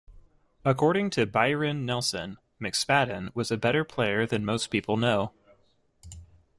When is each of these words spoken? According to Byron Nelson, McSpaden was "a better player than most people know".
According 0.65 1.11
to 1.11 1.27
Byron 1.27 1.85
Nelson, 1.85 2.39
McSpaden 2.59 3.35
was 3.35 3.51
"a 3.51 3.55
better 3.57 3.83
player 3.83 4.25
than 4.25 4.43
most 4.43 4.71
people 4.71 4.97
know". 4.97 5.31